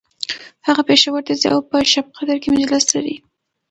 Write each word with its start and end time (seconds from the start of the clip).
هغه 0.67 0.81
پیښور 0.89 1.21
ته 1.27 1.33
ځي 1.39 1.47
او 1.55 1.59
په 1.69 1.77
شبقدر 1.93 2.37
کی 2.43 2.49
مجلس 2.55 2.85
لري 2.95 3.15